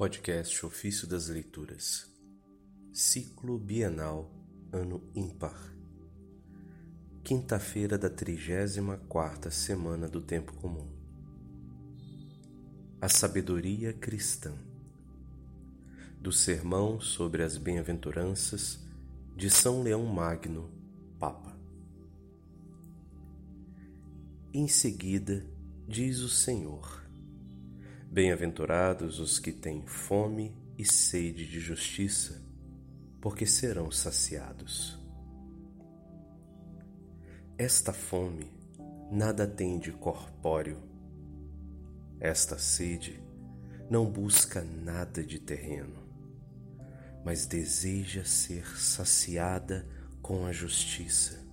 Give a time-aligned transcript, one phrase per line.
[0.00, 2.10] Podcast Ofício das Leituras.
[2.90, 4.32] Ciclo Bienal
[4.72, 5.76] Ano Ímpar.
[7.22, 10.88] Quinta-feira da trigésima quarta semana do Tempo Comum.
[12.98, 14.54] A Sabedoria Cristã.
[16.18, 18.82] Do Sermão sobre as Bem-aventuranças
[19.36, 20.70] de São Leão Magno,
[21.18, 21.60] Papa.
[24.50, 25.44] Em seguida,
[25.86, 27.09] diz o Senhor
[28.12, 32.42] Bem-aventurados os que têm fome e sede de justiça,
[33.20, 34.98] porque serão saciados.
[37.56, 38.52] Esta fome
[39.12, 40.82] nada tem de corpóreo.
[42.18, 43.22] Esta sede
[43.88, 46.02] não busca nada de terreno,
[47.24, 49.86] mas deseja ser saciada
[50.20, 51.46] com a justiça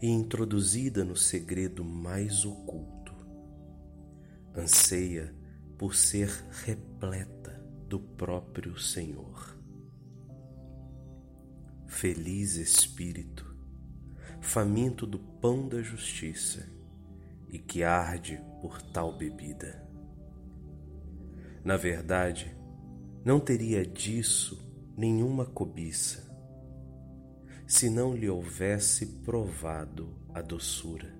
[0.00, 3.14] e introduzida no segredo mais oculto.
[4.56, 5.38] Anseia
[5.80, 6.28] por ser
[6.66, 7.58] repleta
[7.88, 9.58] do próprio Senhor.
[11.86, 13.56] Feliz espírito,
[14.42, 16.68] faminto do pão da justiça
[17.48, 19.82] e que arde por tal bebida.
[21.64, 22.54] Na verdade,
[23.24, 24.62] não teria disso
[24.98, 26.30] nenhuma cobiça,
[27.66, 31.18] se não lhe houvesse provado a doçura.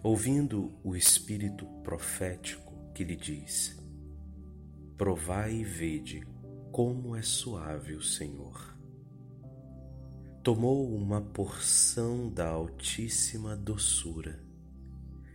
[0.00, 2.63] Ouvindo o espírito profético,
[2.94, 3.76] que lhe diz:
[4.96, 6.24] Provai e vede
[6.70, 8.74] como é suave o Senhor.
[10.42, 14.44] Tomou uma porção da altíssima doçura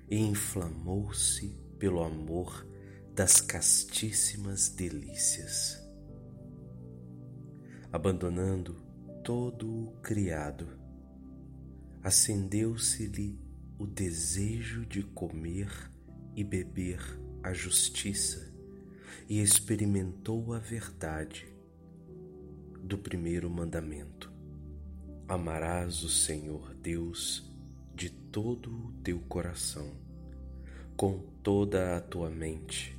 [0.09, 2.65] e inflamou-se pelo amor
[3.13, 5.81] das castíssimas delícias.
[7.91, 8.75] Abandonando
[9.23, 10.67] todo o criado,
[12.03, 13.39] acendeu-se-lhe
[13.77, 15.69] o desejo de comer
[16.35, 16.99] e beber
[17.41, 18.51] a justiça
[19.27, 21.47] e experimentou a verdade
[22.81, 24.31] do primeiro mandamento:
[25.27, 27.49] Amarás o Senhor Deus
[27.95, 29.91] de todo o teu coração,
[30.95, 32.97] com toda a tua mente,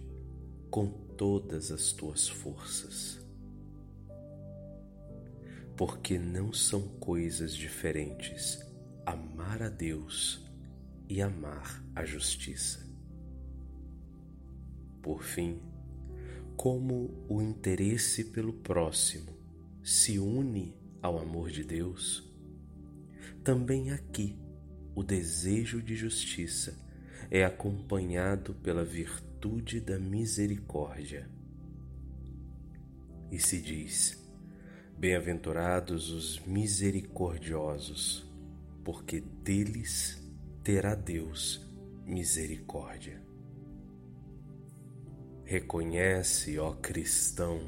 [0.71, 3.19] com todas as tuas forças.
[5.77, 8.63] Porque não são coisas diferentes
[9.07, 10.47] amar a Deus
[11.09, 12.90] e amar a justiça.
[15.03, 15.59] Por fim,
[16.57, 19.33] como o interesse pelo próximo
[19.83, 22.31] se une ao amor de Deus,
[23.43, 24.39] também aqui
[24.95, 26.79] o desejo de justiça
[27.31, 31.27] é acompanhado pela virtude da misericórdia.
[33.33, 34.23] E se diz:
[34.99, 38.29] Bem-aventurados os misericordiosos,
[38.85, 40.23] porque deles
[40.63, 41.67] terá Deus
[42.05, 43.30] misericórdia.
[45.51, 47.61] Reconhece, ó cristão,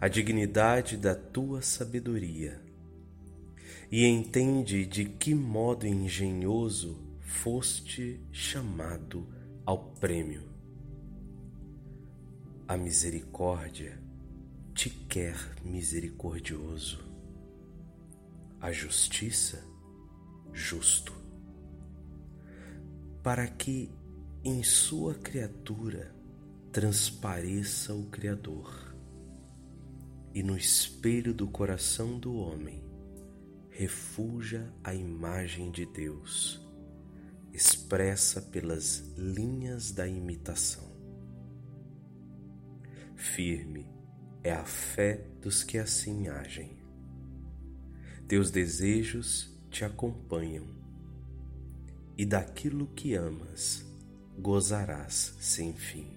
[0.00, 2.62] a dignidade da tua sabedoria
[3.90, 9.26] e entende de que modo engenhoso foste chamado
[9.64, 10.44] ao prêmio.
[12.68, 14.00] A misericórdia
[14.72, 17.04] te quer misericordioso,
[18.60, 19.60] a justiça,
[20.52, 21.12] justo,
[23.24, 23.90] para que
[24.44, 26.14] em sua criatura
[26.76, 28.94] transpareça o Criador,
[30.34, 32.84] e no espelho do coração do homem
[33.70, 36.60] refuja a imagem de Deus,
[37.50, 40.84] expressa pelas linhas da imitação.
[43.14, 43.88] Firme
[44.44, 46.76] é a fé dos que assim agem.
[48.28, 50.66] Teus desejos te acompanham,
[52.18, 53.82] e daquilo que amas
[54.38, 56.15] gozarás sem fim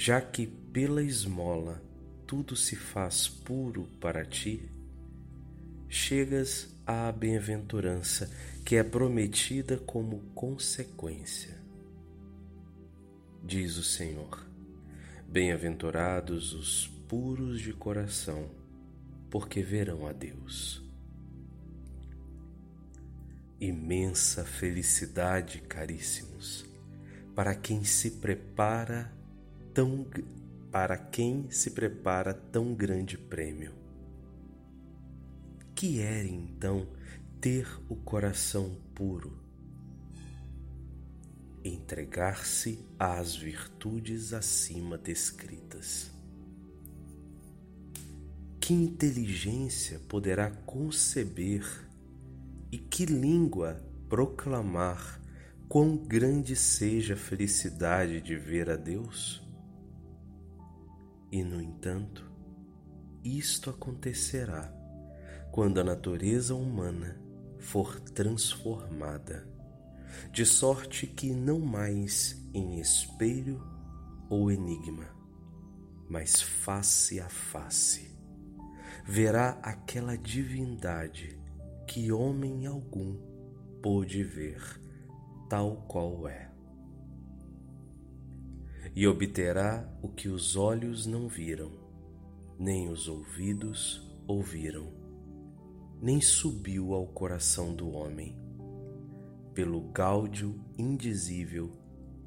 [0.00, 1.82] já que pela esmola
[2.26, 4.72] tudo se faz puro para ti,
[5.90, 8.30] chegas à bem-aventurança
[8.64, 11.54] que é prometida como consequência.
[13.44, 14.42] Diz o Senhor:
[15.28, 18.48] Bem-aventurados os puros de coração,
[19.28, 20.82] porque verão a Deus.
[23.60, 26.64] Imensa felicidade, caríssimos,
[27.34, 29.19] para quem se prepara
[29.72, 30.06] tão
[30.70, 33.72] para quem se prepara tão grande prêmio.
[35.74, 36.86] Que é então
[37.40, 39.32] ter o coração puro,
[41.64, 46.10] entregar-se às virtudes acima descritas.
[48.60, 51.64] Que inteligência poderá conceber
[52.70, 55.20] e que língua proclamar
[55.68, 59.49] quão grande seja a felicidade de ver a Deus?
[61.30, 62.30] E, no entanto,
[63.22, 64.72] isto acontecerá
[65.52, 67.20] quando a natureza humana
[67.58, 69.46] for transformada,
[70.32, 73.62] de sorte que não mais em espelho
[74.28, 75.08] ou enigma,
[76.08, 78.16] mas face a face,
[79.04, 81.38] verá aquela divindade
[81.86, 83.16] que homem algum
[83.82, 84.80] pôde ver
[85.48, 86.49] tal qual é.
[88.94, 91.70] E obterá o que os olhos não viram,
[92.58, 94.92] nem os ouvidos ouviram,
[96.02, 98.36] nem subiu ao coração do homem,
[99.54, 101.70] pelo gáudio indizível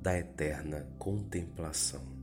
[0.02, 2.23] da eterna contemplação.